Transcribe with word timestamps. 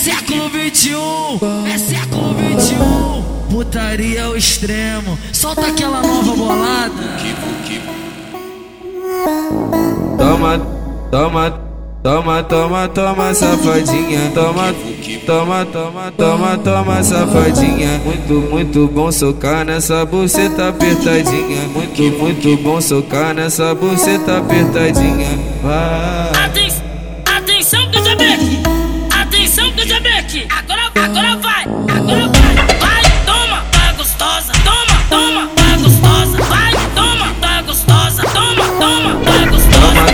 século 0.00 0.48
21, 0.48 0.96
é 1.66 1.76
século 1.76 2.34
21. 2.34 3.22
Putaria 3.50 4.24
ao 4.24 4.34
extremo, 4.34 5.18
solta 5.30 5.66
aquela 5.66 6.00
nova 6.00 6.34
bolada. 6.34 6.94
Toma, 10.16 10.58
toma, 11.10 11.60
toma, 12.02 12.42
toma, 12.44 12.88
toma, 12.88 13.34
safadinha. 13.34 14.32
Toma, 14.34 14.74
toma, 15.26 15.66
toma, 15.66 16.12
toma, 16.16 16.58
toma, 16.58 17.02
safadinha. 17.02 18.00
Muito, 18.02 18.32
muito 18.50 18.86
bom 18.88 19.12
socar 19.12 19.66
nessa 19.66 20.06
buceta 20.06 20.70
apertadinha. 20.70 21.68
Muito, 21.74 22.02
muito 22.18 22.56
bom 22.62 22.80
socar 22.80 23.34
nessa 23.34 23.74
buceta 23.74 24.38
apertadinha. 24.38 25.28
Vai. 25.62 26.39
Agora, 30.30 30.92
agora 30.94 31.36
vai! 31.38 31.64
Agora 31.64 32.28
vai! 32.28 32.54
Vai, 32.78 33.02
toma, 33.26 33.64
tá 33.72 33.92
gostosa! 33.98 34.52
Toma, 34.62 35.02
toma, 35.10 35.48
tá 35.56 35.76
gostosa! 35.76 36.38
Vai, 36.44 36.72
toma, 36.94 37.34
tá 37.40 37.62
gostosa! 37.62 38.22
Toma, 38.22 38.64
toma, 38.78 39.20
tá 39.24 39.50
gostosa! 39.50 40.06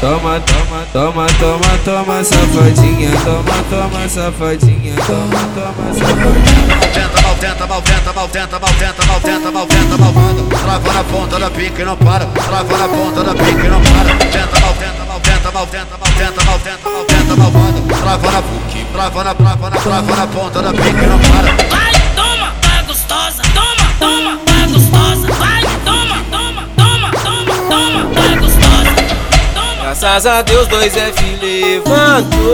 Toma, 0.00 0.40
toma, 0.40 0.86
toma, 0.92 1.26
toma, 1.26 1.78
toma, 1.84 2.22
safadinha. 2.22 3.10
Toma, 3.24 3.64
toma, 3.68 4.08
safadinha. 4.08 4.94
Toma, 5.04 5.40
toma, 5.56 5.94
safadinha. 5.94 6.76
Maltenta, 6.76 7.66
maltenta, 7.66 7.66
maltenta, 7.66 8.12
maltenta, 8.12 8.60
maltenta, 8.60 9.06
maltenta, 9.06 9.50
maltenta, 9.50 9.98
malvada. 9.98 10.42
Trava 10.62 10.92
na 10.92 11.02
ponta 11.02 11.38
da 11.40 11.50
pica 11.50 11.82
e 11.82 11.84
não 11.84 11.96
para. 11.96 12.26
Trava 12.26 12.78
na 12.78 12.88
ponta 12.88 13.24
da 13.24 13.34
pica 13.34 13.66
e 13.66 13.68
não 13.68 13.80
para. 13.82 14.14
Tenta, 14.30 14.60
maltenta, 14.60 15.04
maltenta, 15.08 15.50
maltenta, 15.50 15.98
maltenta, 15.98 16.44
maltenta, 16.44 16.88
maltenta, 16.88 17.36
malvada. 17.36 17.80
Trava 18.00 18.30
na, 18.30 18.42
trava 18.96 19.24
na, 19.24 19.34
trava 19.34 19.68
na, 19.70 19.76
trava 19.76 20.16
na 20.16 20.26
ponta 20.26 20.62
da 20.62 20.72
pica 20.72 20.88
e 20.88 21.06
não 21.06 21.18
para. 21.18 21.52
Vai, 21.68 21.92
toma, 22.14 22.54
tá 22.62 22.82
gostosa! 22.86 23.42
Toma, 23.54 23.92
toma, 24.00 24.38
tá 24.38 24.66
gostosa! 24.72 25.26
Vai, 25.34 25.62
toma, 25.84 26.24
toma, 26.30 26.68
toma, 26.74 27.10
toma, 27.22 27.54
toma, 27.68 28.06
tá 28.14 28.36
gostosa! 28.40 28.94
Toma! 29.54 29.82
Graças 29.82 30.26
a 30.26 30.40
Deus, 30.42 30.66
2F 30.68 31.40
levantou. 31.42 32.46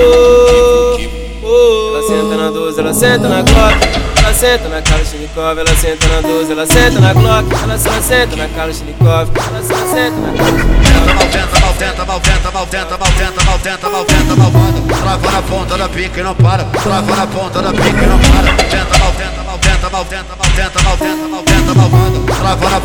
Oh, 1.45 1.95
ela 1.95 2.03
senta 2.09 2.37
na 2.37 2.51
12, 2.51 2.81
ela 2.81 2.95
senta 2.95 3.29
na 3.29 3.43
Glock. 3.43 4.03
Ela 4.19 4.35
senta 4.35 4.69
na 4.69 4.83
Kalashnikov, 4.83 5.59
ela 5.59 5.77
senta 5.77 6.09
na 6.09 6.21
12, 6.23 6.53
ela 6.53 6.67
senta 6.67 7.01
na 7.01 7.13
Glock. 7.13 7.53
Ela, 7.53 7.75
ela 7.75 8.03
senta 8.03 8.37
na 8.37 8.49
Kalashnikov, 8.49 9.07
ela, 9.09 9.49
ela 9.49 9.63
senta 9.63 10.21
na 10.21 10.33
Kalashnikov. 10.33 10.83
Maltenta, 11.15 11.61
maltenta, 11.61 12.05
maltenta, 12.05 12.51
maltenta, 12.51 12.99
maltenta, 12.99 13.45
maltenta, 13.45 13.91
maltenta, 13.91 14.37
malvada. 14.37 14.92
Trava 15.13 15.31
na 15.31 15.43
ponta 15.43 15.77
da 15.77 15.89
pica 15.91 16.21
e 16.21 16.23
não 16.23 16.35
para. 16.35 16.65
Trava 16.65 17.17
na 17.17 17.27
ponta 17.27 17.61
da 17.61 17.71
pica 17.71 18.03
e 18.03 18.07
não 18.07 18.19
para. 18.19 18.55
Tenta, 18.65 18.99
maltenta, 18.99 19.43
maltenta, 19.45 19.91
maltenta, 19.91 20.37
maltenta, 20.39 20.83
maltenta, 20.83 21.29
maltenta, 21.29 21.75
malvada. 21.75 22.19
Trava 22.39 22.71
na, 22.71 22.81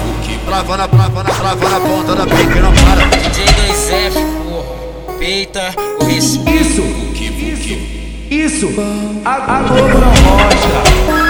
trava 0.46 0.78
na, 0.78 0.88
trava 0.90 1.24
na, 1.24 1.30
trava 1.30 1.70
na 1.70 1.80
ponta 1.80 2.16
da 2.16 2.28
pica 2.28 2.58
e 2.58 2.60
não 2.60 2.74
para. 2.74 3.06
DJ 3.06 3.46
2F, 3.46 4.14
porra. 4.44 5.18
Peita 5.18 5.74
o 6.02 6.04
respeito. 6.04 6.60
Isso, 6.60 7.78
isso, 8.30 8.68
isso. 8.68 9.22
A, 9.24 9.60
a 9.60 9.62
Globo 9.62 9.98
não 9.98 10.10
mostra. 10.10 11.27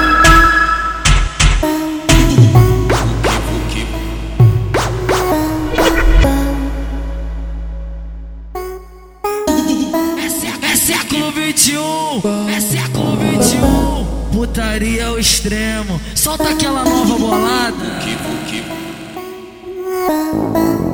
21, 11.68 12.50
é 12.50 12.62
século 12.62 13.18
21. 13.18 14.06
Putaria 14.32 15.08
ao 15.08 15.20
extremo, 15.20 16.00
solta 16.16 16.50
aquela 16.50 16.86
nova 16.86 17.18
bolada. 17.18 17.76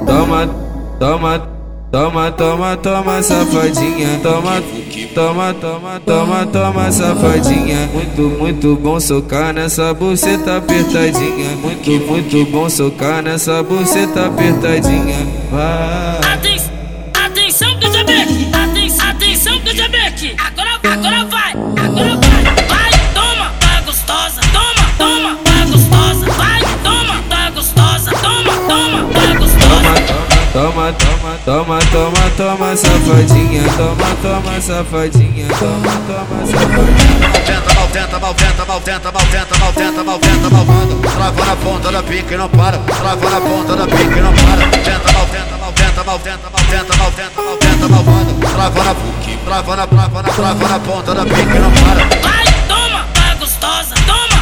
Toma, 0.08 0.48
toma, 1.00 1.40
toma, 1.92 2.32
toma, 2.32 2.78
toma, 2.78 3.22
safadinha. 3.22 4.20
Toma, 4.24 4.64
toma, 5.14 5.54
toma, 5.54 6.00
toma, 6.04 6.46
toma, 6.48 6.92
safadinha. 6.92 7.88
Muito, 7.94 8.22
muito 8.40 8.76
bom 8.76 9.00
socar 9.00 9.54
nessa 9.54 9.94
buceta 9.94 10.58
apertadinha. 10.58 11.56
Muito, 11.58 11.92
muito 11.92 12.46
bom 12.46 12.68
socar 12.68 13.22
nessa 13.22 13.62
buceta 13.62 14.26
apertadinha. 14.26 15.18
Vai. 15.52 16.34
Atenção, 16.34 16.74
atenção! 17.14 17.70
Atenção, 18.64 19.10
atenção! 19.10 19.54
Agora, 19.54 20.42
agora 20.48 20.63
Toma, 31.46 31.78
toma, 31.92 32.14
toma, 32.38 32.38
toma, 32.38 32.56
toma, 32.56 32.76
safadinha. 32.78 33.64
Toma, 33.76 34.16
toma, 34.22 34.62
safadinha. 34.62 35.48
Toma, 35.60 35.92
toma, 36.08 36.46
safadinha. 36.48 37.20
Maltenta, 37.20 37.74
maltenta, 37.74 38.20
maltenta, 38.20 38.66
maltenta, 38.66 39.12
maltenta, 39.12 39.58
maltenta, 39.60 40.04
maltenta, 40.06 40.50
malvada. 40.50 40.96
Trava 41.14 41.46
na 41.46 41.56
ponta 41.58 41.92
da 41.92 42.02
pica 42.02 42.34
e 42.34 42.38
não 42.38 42.48
para. 42.48 42.78
Trava 42.78 43.30
na 43.30 43.42
ponta 43.42 43.76
da 43.76 43.86
pica 43.88 44.18
e 44.18 44.22
não 44.22 44.34
para. 44.34 44.68
Tenta, 44.70 45.12
maltenta, 45.12 45.58
maltenta, 45.58 46.04
maltenta, 46.06 46.50
maltenta, 46.50 46.96
maltenta, 46.96 47.42
maltenta, 47.42 47.88
malvada. 47.90 48.34
Trava 48.54 48.84
na, 48.84 48.96
trava 49.44 49.76
na, 49.76 49.88
trava 49.88 50.22
na, 50.24 50.30
trava 50.30 50.68
na 50.70 50.80
ponta 50.80 51.14
da 51.14 51.26
pica 51.26 51.42
e 51.42 51.60
não 51.60 51.72
para. 51.72 52.06
Vai, 52.22 52.46
toma, 52.70 53.06
tá 53.14 53.36
gostosa! 53.38 53.96
Toma, 54.08 54.33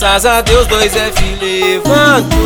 Graças 0.00 0.24
a 0.24 0.40
Deus, 0.40 0.66
2F 0.66 1.38
levantou. 1.42 2.40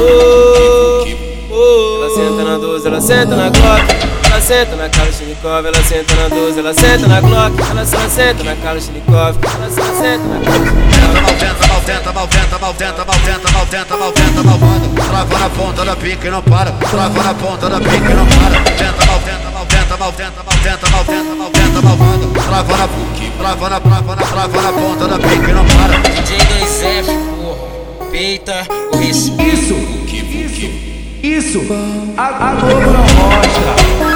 Oh, 1.52 2.02
ela 2.02 2.10
senta 2.10 2.42
na 2.42 2.58
12, 2.58 2.88
ela 2.88 3.00
senta 3.00 3.36
na 3.36 3.48
Glock. 3.48 3.84
Ela 4.26 4.40
senta 4.40 4.74
na 4.74 4.88
Kalashnikov, 4.88 5.64
ela 5.64 5.84
senta 5.84 6.14
na 6.16 6.28
12, 6.28 6.58
ela 6.58 6.74
senta 6.74 7.06
na 7.06 7.20
Glock. 7.20 7.54
Ela, 7.70 7.86
senta 7.86 8.42
na 8.42 8.56
Kalashnikov, 8.56 9.38
ela, 9.40 9.54
ela 9.54 9.70
senta 9.70 10.24
na 10.26 10.40
Kalashnikov. 10.40 11.04
Maltenta, 11.22 11.66
maltenta, 11.68 12.12
maltenta, 12.12 12.58
maltenta, 12.58 13.04
maltenta, 13.04 13.52
maltenta, 13.52 13.96
maltenta, 13.98 14.42
malvada. 14.42 14.88
Trava 15.08 15.38
na 15.38 15.50
ponta 15.50 15.84
da 15.84 15.94
pica 15.94 16.26
e 16.26 16.30
não 16.30 16.42
para. 16.42 16.72
Trava 16.72 17.22
na 17.22 17.34
ponta 17.34 17.70
da 17.70 17.78
pica 17.78 18.10
e 18.10 18.14
não 18.14 18.26
para. 18.26 18.60
Tenta, 18.72 19.06
maltenta, 19.06 19.50
maltenta, 19.54 19.96
maltenta, 19.96 20.42
maltenta, 20.42 20.90
maltenta, 20.90 21.34
maltenta, 21.36 21.82
malvada. 21.82 22.26
Trava 22.34 22.76
na, 22.76 22.88
trava 23.38 23.68
na, 23.70 23.80
trava 23.80 24.16
na, 24.16 24.22
trava 24.22 24.60
na 24.60 24.72
ponta 24.72 25.06
da 25.06 25.18
pica 25.20 25.50
e 25.50 25.54
não 25.54 25.64
para. 25.64 25.98
DJ 25.98 26.36
2F, 26.38 27.43
Peita 28.14 28.64
o 28.92 28.96
respeito. 28.96 29.44
Isso, 29.44 29.74
isso, 31.20 31.58
isso. 31.58 31.60
A, 32.16 32.50
a 32.50 32.54
Globo 32.54 32.80
não 32.80 33.00
mostra. 33.00 34.13